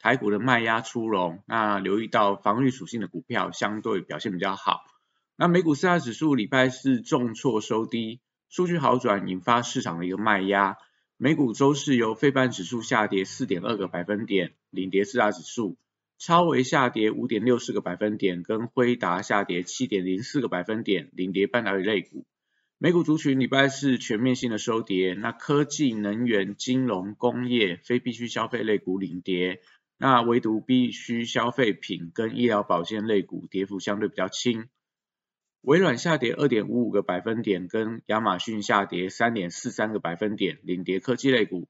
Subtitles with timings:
[0.00, 4.80] 台股的卖压出笼，那留意到防御属性的股票相对表现比较好。
[5.36, 10.78] 那美股四大指数礼拜四重挫收低，数据好转引发市场的一个卖压。
[11.18, 15.76] 美股周四由费半指数下跌四点二个百分点，领跌四大指数；
[16.18, 22.24] 超微下跌五点六四个百分点，跟辉达下跌七点零四个百分点，领跌半导体类股。
[22.78, 29.60] 美股族群礼拜四全面性的收跌，那科技、能源、金融、工业、非必需消费类股领跌。
[30.02, 34.68] 那唯独必需消费品跟医疗保健类股跌幅相对比较轻，
[35.60, 41.68] 微软下跌二点五五个百分点，跟亚马逊下跌三点四三个百分点，领跌科技类股；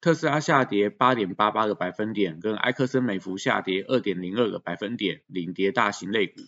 [0.00, 6.40] 特斯拉下跌八点八八个百分点，跟埃克森美孚下跌二点零二个百分点，领跌大型类股。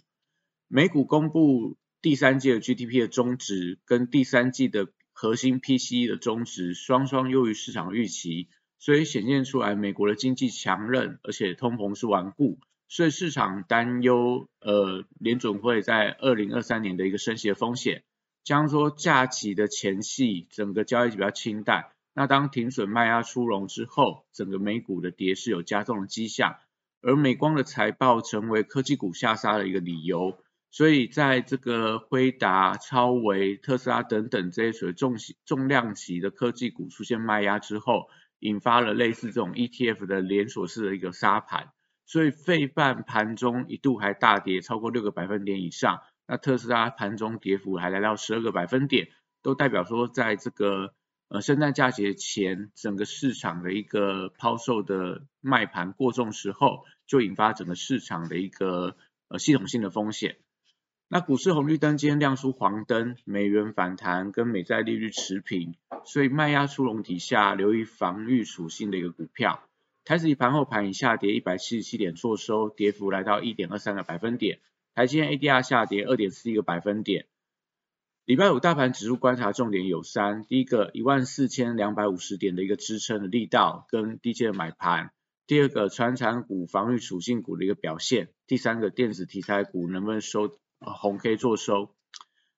[0.67, 8.49] 美股公布第三季的 GDP 的中值，跟第三季的核心 PCE 的中值双双优于市场预期。
[8.81, 18.03] 所以显现出来，美国的经济强韧，而且通膨是顽固，所以市场担忧，呃，联准会在二零二三年的一个升息的风险。
[18.43, 21.91] 将说假期的前夕，整个交易比较清淡。
[22.15, 26.57] 那当停损卖压出笼之后，整个美股的跌势有加重的迹象，
[27.03, 30.39] 而美光的财报成为科技股下杀的一个理由。
[30.71, 38.09] 所以在这个辉达、超维、特斯拉等等这些属于重重量级的科技股出现卖压之后，
[38.41, 41.73] 引发了类似这种 ETF 的连锁式的一个杀盘，
[42.05, 49.09] 所以费半盘中一度还大跌超过六个百分点以上，那特斯拉盘中跌幅还来到十二个百分点，
[49.43, 50.95] 都代表说在这个
[51.29, 58.97] 呃圣诞假节前，整个市场的一个抛售的卖盘过重时候，就引发整个市场的一个
[59.29, 60.39] 呃系统性的风险。
[61.13, 69.61] 那股市红绿灯今天亮出黄灯，美元反弹跟美债利率持平，所以卖压出笼底下，留意防御属性的一个股票。
[70.05, 74.61] 台指盘后盘以下跌一百七十七点，做收，跌幅来到一点二三个百分点。
[74.95, 77.27] 台积电 ADR 下跌二点四一个百分点。
[78.25, 85.09] 礼拜五大盘指数观察重点有三：第一个一万四千两百五十点的一个支撑的力道跟低阶的买盘；
[85.49, 90.57] 第二个传产股防御属性股的一个表现；第三个电子题材股能不能收。
[90.81, 91.95] 红 K 做收，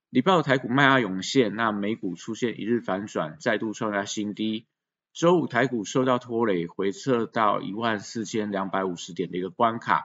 [0.09, 4.67] 礼拜五台股卖压涌现，那美股出现一日反转，再度创下新低。
[5.13, 10.05] 周五台股受到拖累，回撤到一万四千两百五十点的一个关卡。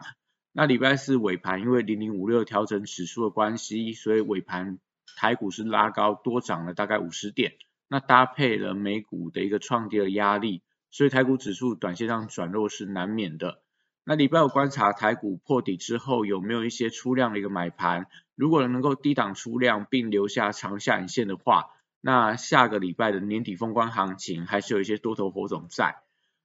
[0.52, 4.80] 那礼拜四尾盘因为零零五六调整指数的关系，所以尾盘
[5.16, 7.54] 台股是拉高多涨了大概五十点。
[7.88, 13.62] 那搭配了美股的一个创跌的压力，所以台股指数短线上转弱是难免的。
[14.10, 25.98] 那礼拜五观察台股破底之后有没有一些出量的一个买盘，如果能够低档出量并留下长下影线的话，那下个礼拜的年底封关行情还是有一些多头火种在。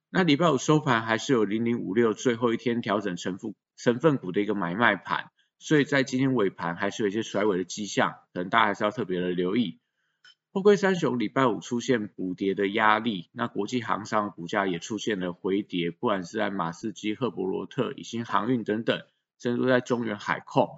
[0.09, 9.79] 那礼拜五收盘还是有零零五六最后一天调整成分成分股的一个买卖盘，所以在今天尾盘还是有一些甩尾的迹象，可能大家还是要特别的留意。
[10.53, 19.01] 货柜三雄礼拜五出现补跌的压力，那国际航商股价也出现了回跌，不管是在马士基、赫伯罗特、以新航运等等，
[19.39, 20.69] 甚至在中原海控。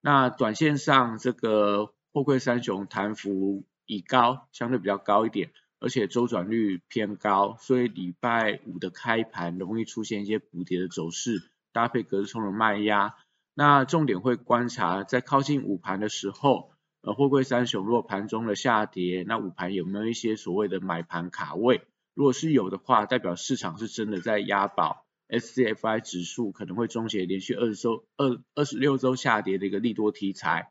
[0.00, 13.16] 那短线上这个货柜三雄弹幅已高，相对比较高一点，而且周转率偏高，所以礼拜五的开盘容易出现一些补跌的走势，搭配隔日冲的卖压。
[13.52, 16.70] 那重点会观察在靠近午盘的时候。
[17.06, 21.82] 呃，货柜三雄若盘中的下跌，那午盘有没有一些所谓的买盘卡位？
[22.14, 30.70] 如果是有的话，代表市场是真的在押宝，SCFI 指数可能会终结连续二十周、二二十六周下跌的一个利多题材。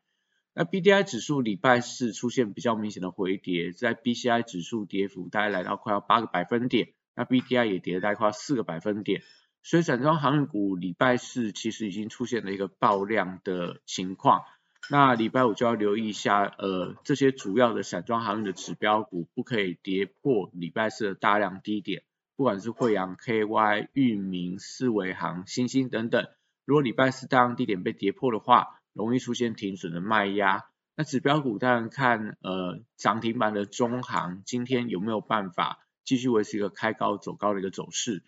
[0.56, 9.22] 那 BDI 指数礼拜四出现比较明显的回跌，在 BCI 指数跌幅大概来到快要八个百分点，那 BDI 也跌了大概快四个百分点，
[9.62, 14.42] 所以散装航运股礼拜四其实已经出现了一个爆量的情况。
[14.90, 22.04] 那礼拜五就要留意一下，呃，这些主要的散装航运的指标股不可以跌破礼拜四的大量低点，
[22.36, 26.28] 不管是惠阳 KY、裕民、四维航、新兴等等，
[26.66, 30.66] 如果礼拜四大量低点被跌破的话，容易出现停损的卖压。
[30.96, 38.22] 那指标股当然看，呃，涨停板的中航今天有没有办法继续维持一个开高走高的一个走势。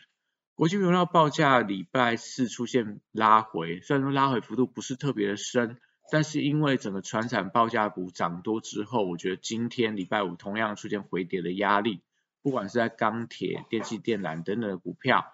[0.55, 5.77] 国际原料报价礼拜四出现拉回，虽然说拉回幅度不是特别的深，
[6.11, 12.01] 但是因为整个船产报价股涨多之后，我觉得今天礼拜五同样出现回跌的压力，
[12.41, 15.33] 不管是在钢铁、电气电缆等等的股票，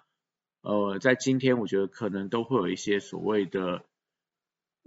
[0.62, 3.84] 呃，在今天我觉得可能都会有一些所谓的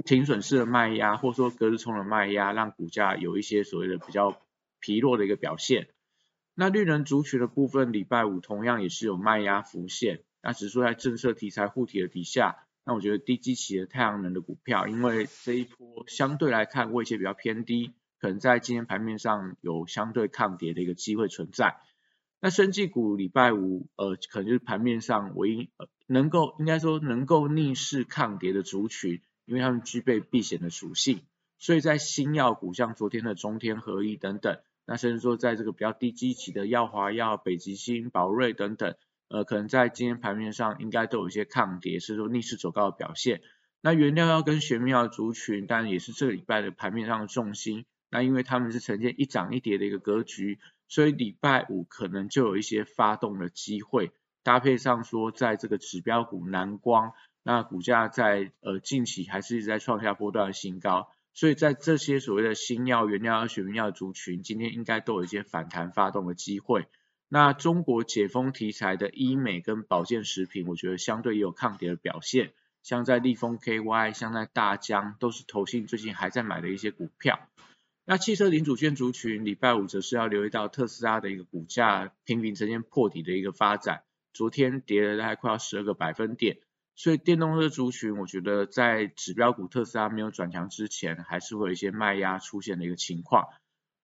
[0.03, 4.41] 停损式的卖压，或者说隔日冲的卖压，让股价有一些所谓的比较
[4.79, 5.87] 疲弱的一个表现。
[6.55, 10.23] 那绿能族群的部分，礼拜五同样也是有卖压浮现。
[10.41, 21.77] 那只是说在政策题材护体的底下，那我觉得低基期的太阳能的股票，因为这一波相对来看位阶比较偏低，可能在今天盘面上有相对抗跌的一个机会存在。
[22.39, 31.21] 那生技股礼拜五，呃，可能就是盘面上唯一呃能够应该说能够逆势抗跌的族群，因为他们具备避险的属性，
[31.57, 34.59] 所以在新药股像昨天的中天合一等等。
[34.85, 38.95] 那甚至说，在这个比较低基期的药华药、北极星、宝瑞等等，
[39.27, 43.41] 呃，可能在今天盘面上应该都有一些抗跌，是说逆势走高的表现。
[43.81, 47.85] 那原料药跟玄妙族群，当然也是这个礼拜的盘面上的重心。
[48.09, 54.11] 那因为他们是呈现一涨一跌的一个格局，所以礼拜五可能就有一些发动的机会。
[54.43, 57.13] 搭配上说，在这个指标股南光，
[57.43, 61.09] 那股价在呃近期还是一直在创下波段的新高。
[61.33, 66.87] 所以在这些所谓的新药、原料药、玄妙药族群，今天应该都有一些反弹发动的机会。
[67.27, 72.53] 那中国解封题材的医美跟保健食品，我觉得相对也有抗跌的表现。
[72.83, 77.39] 像在立丰 KY、像在大疆，都是投信最近还在买的一些股票。
[78.05, 86.59] 那汽车零组件族群，礼拜五则是要留意到特斯拉的一个股价频频呈现破底的一个发展，昨天跌了大概快要十二个百分点。
[86.93, 93.47] 所以电动车族群，我觉得在指标股特斯拉没有转强之前，还是会有一些卖压出现的一个情况。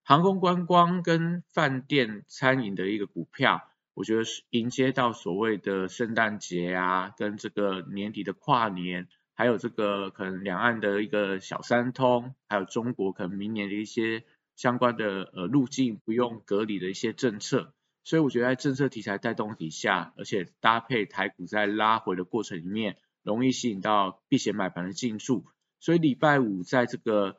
[0.04, 3.62] 航空观光跟饭店餐饮的一个股票，
[3.94, 14.24] 我觉得是迎接到所谓的圣诞节啊，跟这个年底的跨年，还有这个可能两岸的一个小三通，还有中国可能明年的一些
[14.56, 17.72] 相关的呃入境不用隔离的一些政策。
[18.04, 25.44] 所以我觉得在政策题材带动底下，而且搭配台股在拉回的过程里面，容易吸引到避险买盘的进驻。
[25.78, 27.36] 所以礼拜五在这个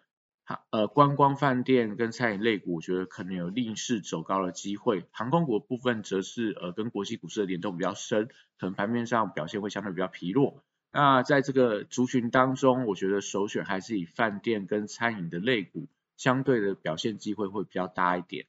[0.72, 5.06] 呃观光饭店跟餐饮类股，我觉得可能有逆势走高的机会。
[5.12, 8.28] 航空股部分则是呃跟国际股市的联动比较深，
[8.60, 10.64] 可能盘面上表现会相对比较疲弱。
[10.92, 15.88] 那在这个族群当中，我觉得首选还是以饭店跟餐饮的类股，
[16.18, 18.46] 相对的表现机会会比较大一点。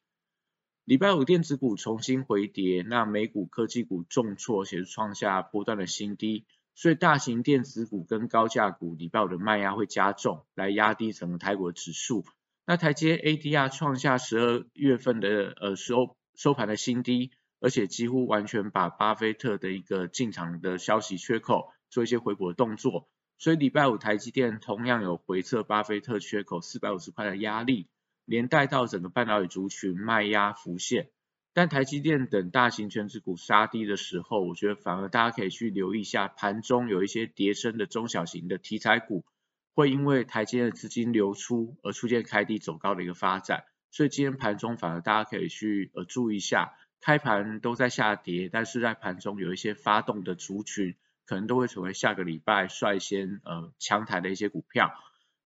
[0.85, 6.45] 礼拜五电子股重新回跌，那美股科技股重挫，且是创下波段的新低，
[6.75, 12.25] 所以大型电子股跟高价股礼拜五的卖压会加重，来压低整个台股指数。
[12.67, 17.31] 那台阶 ADR 创下十二月份的呃收收盘的新低，
[17.61, 27.89] 而且几乎完全把巴菲特的一个进场的消息缺口做一些回补的动作，所以礼拜五台积电同样有回测巴菲特缺口四百五十块的压力。
[28.27, 31.11] 连带到整个半导体族群卖压浮现，
[31.55, 39.25] 但台积电等大型全值股杀低的时候，我觉得反而大家可以去留意一下盘中有一些叠升的中小型的题材股，
[39.73, 43.63] 会因为台积电的资金流出而出现开低走高的一个发展，
[43.93, 54.93] 所以今天盘中反而大家可以去呃注意一下，开盘都在下跌，但是在盘中有一些发动的族群，可能都会成为下个礼拜率先呃强台的一些股票。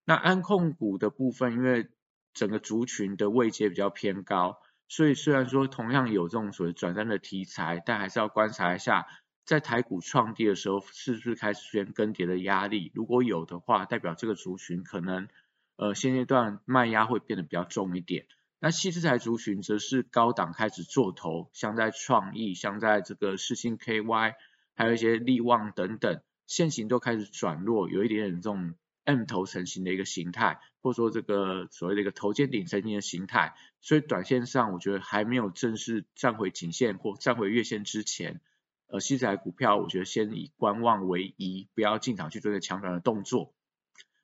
[0.06, 1.88] 那安控股的部分，因为
[2.32, 9.06] 整个族群的位阶比较偏高，所以虽然说同样有这种所谓转单的题材，但还是要观察一下，
[9.44, 12.90] 在台股创低的时候，是不是开始出现更迭的压力？
[12.94, 15.28] 如果有的话，代表这个族群可能
[15.76, 18.26] 呃现阶段卖压会变得比较重一点。
[18.60, 24.34] 那细资材族群则是高档开始做头，像在创意，像在这个世星 KY，
[24.74, 28.74] 还有一些利旺等等，现行都开始转弱，有一点点这种。
[29.08, 38.42] M 头成型的一个形态，或者说这个所谓的一个头肩顶成型的形态，所以短线上我觉得还没有正式站回颈线或站回月线之前，
[38.88, 43.54] 呃，西材股票我觉得先以观望为宜，不要进场去做一个强转的动作。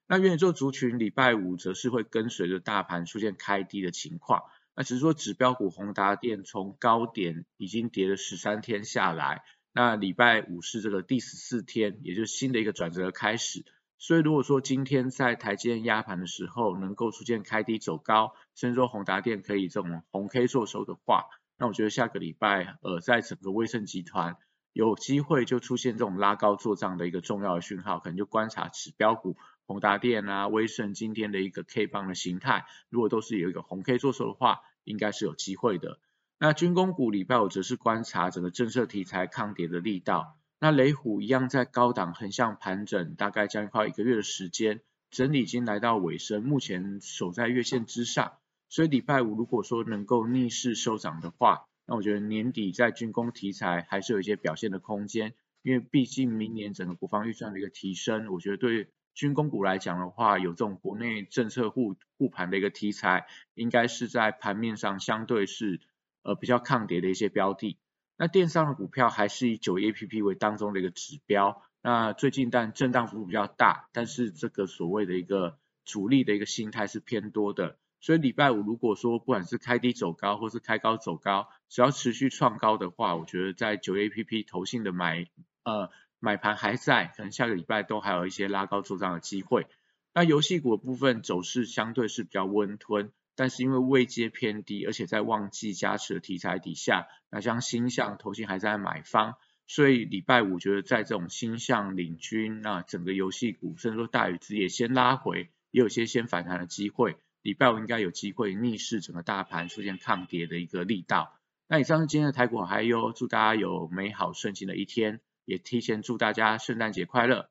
[0.06, 4.42] 那元宇宙族群礼拜五则是会跟随着大盘出现开低的情况，
[4.76, 13.64] 那只是说指标股宏达电从高点已经跌了十三天下来，那礼拜五是这个第十四天，也就是新的一个转折的开始。
[13.98, 21.24] 所以如果说今天在台积电压盘的时候能够出现开低走高，甚至说宏达电可以这种红 K 做收的话，
[21.56, 24.36] 那我觉得下个礼拜呃在整个威盛集团
[24.72, 36.00] 有机会就出现这种拉高做账的一个重要的讯号，可能就观察指标股宏达电啊、威盛今天的一个 K 棒的形态，如果都是有一个红 K 做收的话，应该是有机会的。
[36.38, 40.36] 那军工股礼拜五则是观察整个政策题材抗跌的力道。
[40.64, 44.80] 那雷虎一样在高档横向盘整，大概将近快一个月的时间，
[45.10, 48.38] 整理已经来到尾声，目前守在月线之上。
[48.70, 65.82] 所以礼拜五如果说能够逆势收涨的话，那我觉得年底在军工题材还是有一些表现的空间，因为毕竟明年整个国防预算的一个提升，我觉得对军工股来讲的话，有这种国内政策护护盘的一个题材，应该是在盘面上相对是
[66.22, 67.76] 呃比较抗跌的一些标的。
[68.16, 77.76] 那电商的股票还是以九 A P P 为当中的一个指标，那最近但震荡幅度比较大，但是这个所谓的一个主力的一个心态是偏多的。
[78.00, 85.26] 所以礼拜五如果说不管是开低走高，或是开高走高，只要持续创高的话，我觉得在九 A P P 投信的买
[85.64, 85.90] 呃
[86.20, 89.66] 买盘还在，可能下个礼拜都还有一些拉高做账的机会。
[90.12, 99.34] 那游戏股的部分走势相对是比较温吞，但是因为位阶偏低，而且在旺季加持的题材底下，那像星象投信还在买方，
[99.66, 107.16] 所以礼拜五觉得在这种星象领军，那整个游戏股甚至说大宇资也先拉回，也有些先反弹的机会。
[107.42, 111.38] 礼拜五应该有机会逆势整个大盘出现抗跌的一个力道。
[111.68, 117.50] 那以上是今天的台股好嗨哟，祝大家有美好顺心的一天，也提前祝大家圣诞节快乐。